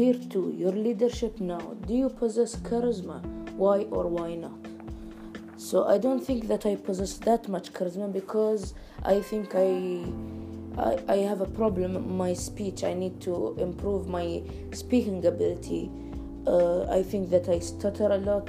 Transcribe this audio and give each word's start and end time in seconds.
Tier 0.00 0.14
2 0.14 0.54
Your 0.56 0.72
leadership 0.72 1.40
now. 1.40 1.60
Do 1.86 1.92
you 1.92 2.08
possess 2.08 2.56
charisma? 2.56 3.22
Why 3.56 3.80
or 3.90 4.06
why 4.06 4.34
not? 4.34 4.58
So 5.58 5.86
I 5.86 5.98
don't 5.98 6.24
think 6.24 6.48
that 6.48 6.64
I 6.64 6.76
possess 6.76 7.18
that 7.18 7.50
much 7.50 7.74
charisma 7.74 8.10
because 8.10 8.72
I 9.02 9.20
think 9.20 9.54
I 9.54 9.70
I, 10.86 10.92
I 11.06 11.16
have 11.28 11.42
a 11.42 11.50
problem 11.60 11.96
in 11.96 12.16
my 12.16 12.32
speech. 12.32 12.82
I 12.82 12.94
need 12.94 13.20
to 13.28 13.54
improve 13.58 14.08
my 14.08 14.42
speaking 14.72 15.26
ability. 15.26 15.90
Uh, 16.46 16.84
I 16.90 17.02
think 17.02 17.28
that 17.28 17.50
I 17.50 17.58
stutter 17.58 18.08
a 18.10 18.16
lot, 18.30 18.48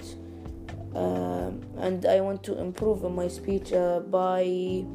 uh, 0.95 1.51
and 1.85 2.05
I 2.05 2.21
want 2.21 2.43
to 2.43 2.57
improve 2.61 3.03
my 3.11 3.27
speech 3.27 3.73
uh, 3.73 3.99
by 3.99 4.85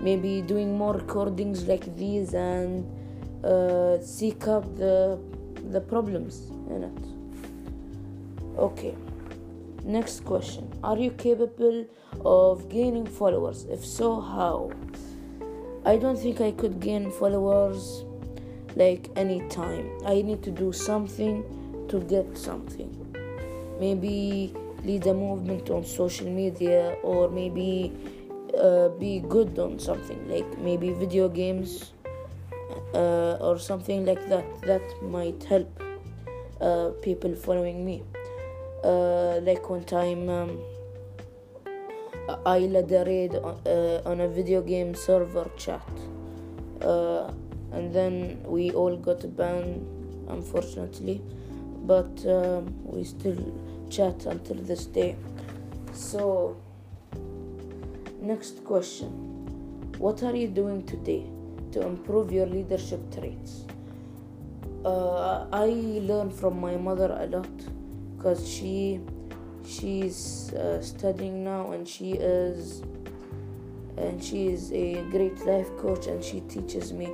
maybe 0.00 0.40
doing 0.40 0.78
more 0.78 0.94
recordings 0.94 1.68
like 1.68 1.94
these 1.94 2.32
and 2.32 2.88
uh, 3.44 4.00
seek 4.00 4.48
out 4.48 4.76
the 4.76 5.20
the 5.70 5.80
problems 5.80 6.50
in 6.68 6.84
it. 6.84 8.58
Okay. 8.58 8.94
Next 9.84 10.24
question 10.24 10.72
Are 10.82 10.96
you 10.96 11.10
capable 11.10 11.86
of 12.24 12.68
gaining 12.68 13.06
followers? 13.06 13.64
If 13.64 13.84
so, 13.84 14.20
how? 14.20 14.72
I 15.84 15.98
don't 15.98 16.16
think 16.16 16.40
I 16.40 16.52
could 16.52 16.80
gain 16.80 17.10
followers 17.10 18.04
like 18.76 19.10
anytime. 19.16 19.90
I 20.06 20.22
need 20.22 20.42
to 20.44 20.50
do 20.50 20.72
something 20.72 21.44
to 21.88 22.00
get 22.00 22.38
something. 22.38 22.90
Maybe 23.78 24.54
lead 24.84 25.06
a 25.06 25.14
movement 25.14 25.68
on 25.70 25.84
social 25.84 26.28
media 26.28 26.96
or 27.02 27.28
maybe 27.28 27.92
uh, 28.58 28.88
be 28.90 29.20
good 29.20 29.58
on 29.58 29.78
something 29.78 30.28
like 30.28 30.58
maybe 30.58 30.92
video 30.92 31.28
games 31.28 31.92
uh, 32.94 33.38
or 33.40 33.58
something 33.58 34.04
like 34.04 34.28
that. 34.28 34.44
That 34.62 34.82
might 35.02 35.42
help 35.44 35.82
uh, 36.60 36.90
people 37.02 37.34
following 37.34 37.84
me. 37.84 38.02
Uh, 38.84 39.40
like 39.42 39.68
one 39.70 39.84
time 39.84 40.28
um, 40.28 40.58
I 42.46 42.58
led 42.60 42.92
a 42.92 43.04
raid 43.04 43.34
on, 43.36 43.60
uh, 43.66 44.02
on 44.04 44.20
a 44.20 44.28
video 44.28 44.60
game 44.60 44.94
server 44.94 45.50
chat 45.56 45.88
uh, 46.82 47.30
and 47.72 47.94
then 47.94 48.42
we 48.44 48.70
all 48.72 48.96
got 48.96 49.36
banned 49.36 49.86
unfortunately 50.28 51.22
but 51.86 52.26
um, 52.26 52.74
we 52.84 53.04
still 53.04 53.52
chat 53.90 54.26
until 54.26 54.56
this 54.56 54.86
day 54.86 55.16
so 55.92 56.56
next 58.20 58.64
question 58.64 59.08
what 59.98 60.22
are 60.22 60.34
you 60.34 60.48
doing 60.48 60.84
today 60.84 61.26
to 61.74 61.82
improve 61.82 62.32
your 62.32 62.46
leadership 62.46 63.00
traits. 63.12 63.64
Uh, 64.84 65.46
i 65.50 65.66
learn 66.08 66.30
from 66.30 66.60
my 66.60 66.76
mother 66.76 67.10
a 67.20 67.26
lot 67.34 67.62
because 68.16 68.46
she 68.46 69.00
she's 69.66 70.52
uh, 70.52 70.80
studying 70.82 71.42
now 71.42 71.72
and 71.72 71.88
she 71.88 72.12
is 72.12 72.82
and 73.96 74.22
she 74.22 74.48
is 74.48 74.70
a 74.72 75.02
great 75.14 75.38
life 75.46 75.70
coach 75.78 76.06
and 76.06 76.22
she 76.22 76.40
teaches 76.40 76.92
me 76.92 77.08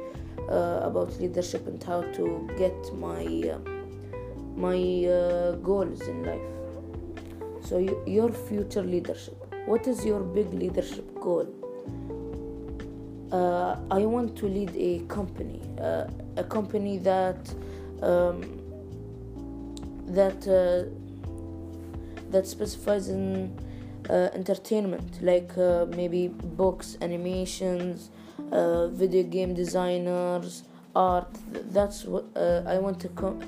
uh, 0.50 0.80
about 0.82 1.16
leadership 1.20 1.64
and 1.68 1.80
how 1.84 2.00
to 2.18 2.50
get 2.58 2.92
my 3.06 3.24
uh, 3.54 3.58
my 4.56 4.80
uh, 5.06 5.52
goals 5.68 6.02
in 6.08 6.24
life. 6.24 6.48
So 7.62 7.78
you, 7.78 8.02
your 8.06 8.32
future 8.32 8.82
leadership. 8.82 9.36
What 9.66 9.86
is 9.86 10.04
your 10.04 10.20
big 10.20 10.52
leadership 10.52 11.08
goal 11.20 11.46
uh, 13.32 13.76
i 13.90 14.04
want 14.04 14.36
to 14.36 14.46
lead 14.46 14.70
a 14.76 15.00
company 15.06 15.60
uh, 15.80 16.06
a 16.36 16.44
company 16.44 16.98
that 16.98 17.54
um, 18.02 18.58
that 20.06 20.40
that 22.30 22.46
specifies 22.46 23.08
in 23.08 23.52
uh, 24.08 24.28
entertainment 24.34 25.22
like 25.22 25.56
uh, 25.58 25.86
maybe 25.96 26.28
books 26.28 26.96
animations 27.00 28.10
uh, 28.52 28.88
video 28.88 29.22
game 29.22 29.54
designers 29.54 30.64
art. 30.94 31.28
That's 31.72 32.04
what 32.04 32.24
uh, 32.36 32.62
i 32.66 32.78
want 32.78 32.98
to 33.00 33.08
com- 33.10 33.40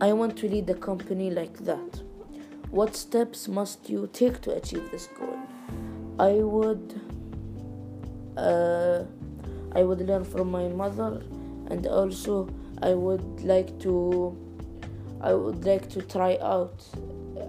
i 0.00 0.12
want 0.12 0.36
to 0.38 0.48
lead 0.48 0.68
a 0.70 0.74
company 0.74 1.30
like 1.30 1.56
that. 1.64 2.02
What 2.70 2.94
steps 2.94 3.48
must 3.48 3.88
you 3.90 4.08
take 4.12 4.40
to 4.42 4.54
achieve 4.54 4.90
this 4.90 5.08
goal? 5.18 5.38
I 6.18 6.32
would 6.42 7.00
uh, 8.40 9.04
i 9.74 9.82
would 9.82 10.00
learn 10.06 10.24
from 10.24 10.50
my 10.50 10.66
mother 10.68 11.22
and 11.70 11.86
also 11.86 12.48
i 12.82 12.92
would 12.92 13.40
like 13.42 13.78
to 13.78 14.36
i 15.20 15.32
would 15.32 15.64
like 15.64 15.88
to 15.88 16.00
try 16.02 16.38
out 16.40 16.82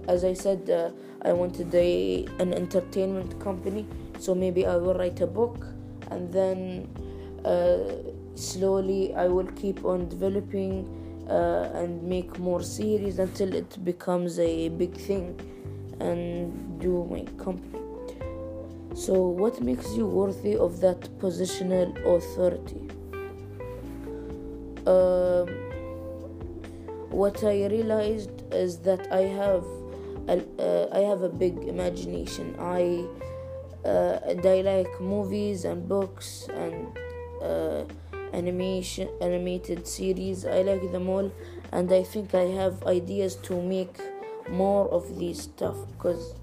as 0.08 0.24
I 0.24 0.32
said, 0.32 0.68
uh, 0.70 0.90
I 1.22 1.32
wanted 1.32 1.74
a, 1.74 2.26
an 2.38 2.52
entertainment 2.52 3.38
company, 3.40 3.86
so 4.18 4.34
maybe 4.34 4.66
I 4.66 4.76
will 4.76 4.94
write 4.94 5.20
a 5.20 5.26
book 5.26 5.66
and 6.10 6.32
then 6.32 6.88
uh, 7.44 7.78
slowly 8.34 9.14
I 9.14 9.28
will 9.28 9.50
keep 9.52 9.84
on 9.84 10.08
developing 10.08 10.88
uh, 11.28 11.70
and 11.74 12.02
make 12.02 12.38
more 12.38 12.62
series 12.62 13.18
until 13.18 13.54
it 13.54 13.84
becomes 13.84 14.38
a 14.38 14.68
big 14.70 14.94
thing 14.96 15.38
and 16.00 16.80
do 16.80 17.06
my 17.10 17.24
company. 17.42 17.81
So, 18.94 19.14
what 19.28 19.60
makes 19.62 19.94
you 19.94 20.06
worthy 20.06 20.56
of 20.56 20.80
that 20.80 21.00
positional 21.18 21.96
authority? 22.04 22.88
Um, 24.86 25.48
what 27.10 27.42
I 27.44 27.66
realized 27.66 28.42
is 28.52 28.78
that 28.80 29.10
I 29.12 29.22
have 29.22 29.64
uh, 30.28 30.86
I 30.92 31.00
have 31.00 31.22
a 31.22 31.28
big 31.28 31.56
imagination. 31.64 32.54
I 32.58 33.06
uh, 33.84 34.18
I 34.26 34.60
like 34.60 35.00
movies 35.00 35.64
and 35.64 35.88
books 35.88 36.48
and 36.54 36.98
uh, 37.42 37.84
animation 38.32 39.08
animated 39.20 39.86
series. 39.86 40.44
I 40.44 40.62
like 40.62 40.92
them 40.92 41.08
all, 41.08 41.32
and 41.72 41.92
I 41.92 42.02
think 42.02 42.34
I 42.34 42.46
have 42.60 42.84
ideas 42.86 43.36
to 43.48 43.60
make 43.60 43.96
more 44.50 44.88
of 44.88 45.18
these 45.18 45.42
stuff 45.42 45.76
because 45.92 46.34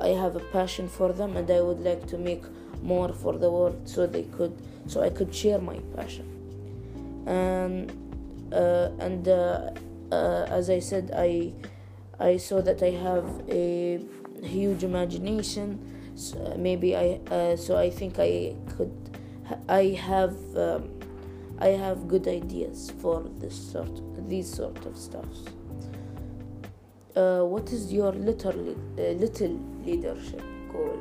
I 0.00 0.08
have 0.08 0.36
a 0.36 0.40
passion 0.40 0.88
for 0.88 1.12
them, 1.12 1.36
and 1.36 1.50
I 1.50 1.60
would 1.60 1.80
like 1.80 2.06
to 2.08 2.18
make 2.18 2.44
more 2.82 3.12
for 3.12 3.38
the 3.38 3.50
world 3.50 3.88
so 3.88 4.06
they 4.06 4.24
could 4.24 4.54
so 4.86 5.02
I 5.02 5.10
could 5.10 5.34
share 5.34 5.58
my 5.58 5.78
passion. 5.96 6.28
And 7.26 7.90
uh, 8.52 8.90
and 8.98 9.28
uh, 9.28 9.70
uh, 10.12 10.46
as 10.48 10.70
I 10.70 10.78
said, 10.80 11.10
I 11.16 11.52
I 12.18 12.36
saw 12.36 12.60
that 12.62 12.82
I 12.82 12.90
have 12.90 13.26
a 13.48 14.00
huge 14.42 14.84
imagination. 14.84 15.78
So 16.14 16.54
maybe 16.58 16.96
I 16.96 17.20
uh, 17.30 17.56
so 17.56 17.76
I 17.76 17.90
think 17.90 18.18
I 18.18 18.54
could 18.76 18.92
I 19.68 19.98
have 20.00 20.36
um, 20.56 20.90
I 21.58 21.68
have 21.68 22.08
good 22.08 22.28
ideas 22.28 22.92
for 23.00 23.24
this 23.38 23.54
sort 23.54 23.90
these 24.28 24.52
sort 24.52 24.84
of 24.86 24.96
stuffs. 24.96 25.44
Uh, 27.16 27.42
what 27.42 27.70
is 27.70 27.92
your 27.92 28.12
little 28.12 28.74
uh, 28.98 29.02
little 29.22 29.60
leadership 29.84 30.42
goal? 30.72 30.98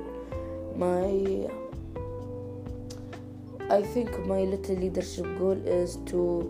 My 0.76 1.50
I 3.74 3.82
think 3.82 4.12
my 4.28 4.42
little 4.42 4.76
leadership 4.76 5.26
goal 5.40 5.58
is 5.66 5.98
to 6.14 6.50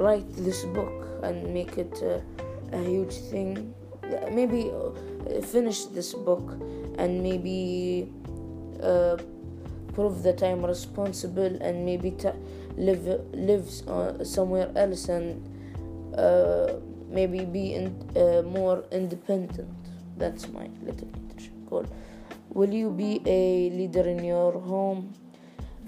write 0.00 0.26
this 0.36 0.64
book 0.64 1.22
and 1.22 1.54
make 1.54 1.78
it 1.78 2.02
uh, 2.02 2.18
a 2.76 2.82
huge 2.82 3.14
thing 3.30 3.72
maybe 4.32 4.70
uh, 4.70 5.40
finish 5.40 5.84
this 5.86 6.12
book 6.12 6.58
and 6.98 7.22
maybe 7.22 8.10
uh, 8.82 9.16
prove 9.94 10.22
that 10.22 10.42
I'm 10.42 10.64
responsible 10.64 11.56
and 11.60 11.84
maybe 11.84 12.14
live 12.76 13.06
live 13.32 13.68
uh, 13.88 14.24
somewhere 14.24 14.70
else 14.74 15.08
and 15.08 15.42
maybe 17.08 17.44
be 17.44 17.74
in, 17.74 17.86
uh, 18.16 18.42
more 18.42 18.84
independent. 18.92 19.68
That's 20.16 20.48
my 20.48 20.68
little 20.82 21.08
leadership 21.08 21.54
goal. 21.68 21.86
Will 22.50 22.72
you 22.72 22.90
be 22.90 23.20
a 23.26 23.70
leader 23.70 24.08
in 24.08 24.24
your 24.24 24.52
home? 24.52 25.14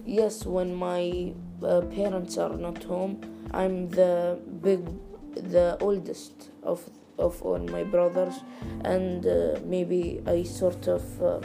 Yes, 0.05 0.45
when 0.45 0.75
my 0.75 1.33
uh, 1.63 1.81
parents 1.83 2.39
are 2.39 2.57
not 2.57 2.83
home, 2.85 3.21
I'm 3.53 3.89
the 3.91 4.39
big, 4.63 4.87
the 5.35 5.77
oldest 5.81 6.51
of 6.63 6.89
of 7.19 7.43
all 7.43 7.59
my 7.59 7.83
brothers 7.83 8.35
and 8.85 9.27
uh, 9.27 9.59
maybe 9.65 10.23
I 10.27 10.45
sort 10.45 10.87
of 10.87 11.23
uh, 11.23 11.41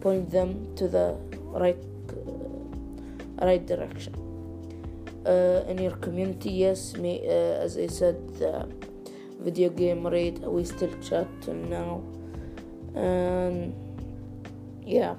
point 0.00 0.30
them 0.30 0.74
to 0.76 0.88
the 0.88 1.16
right 1.52 1.76
uh, 2.10 3.44
right 3.44 3.64
direction 3.66 4.14
uh, 5.26 5.64
in 5.68 5.78
your 5.78 5.96
community 5.96 6.50
yes 6.50 6.96
me 6.96 7.20
uh, 7.26 7.64
as 7.64 7.76
I 7.76 7.86
said 7.86 8.16
video 9.40 9.70
game 9.70 10.06
raid 10.06 10.38
we 10.40 10.64
still 10.64 10.92
chat 11.00 11.26
till 11.40 11.54
now 11.54 12.02
and 12.94 13.74
yeah 14.84 15.14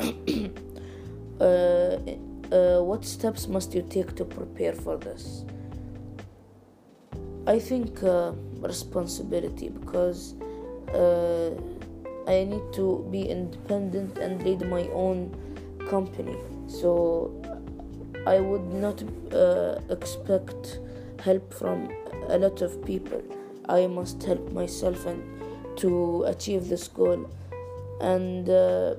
uh, 1.40 2.80
what 2.82 3.04
steps 3.04 3.48
must 3.48 3.74
you 3.74 3.82
take 3.88 4.14
to 4.14 4.24
prepare 4.24 4.72
for 4.72 4.96
this 4.96 5.44
I 7.46 7.58
think 7.58 8.02
uh, 8.02 8.32
responsibility 8.60 9.68
because 9.68 10.34
uh, 10.94 11.50
I 12.26 12.44
need 12.44 12.72
to 12.72 13.06
be 13.10 13.28
independent 13.28 14.16
and 14.16 14.42
lead 14.42 14.66
my 14.66 14.88
own 14.88 15.30
company. 15.90 16.36
So 16.68 17.30
I 18.26 18.40
would 18.40 18.72
not 18.72 19.02
uh, 19.34 19.78
expect 19.90 20.80
help 21.22 21.52
from 21.52 21.90
a 22.28 22.38
lot 22.38 22.62
of 22.62 22.82
people. 22.84 23.22
I 23.68 23.86
must 23.86 24.22
help 24.22 24.52
myself 24.52 25.06
and 25.06 25.22
to 25.78 26.24
achieve 26.24 26.68
this 26.68 26.88
goal. 26.88 27.28
And 28.00 28.48
uh, 28.48 28.96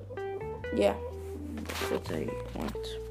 yeah, 0.75 0.95
that's 1.55 1.91
what 1.91 2.11
I 2.11 2.27
want. 2.55 3.04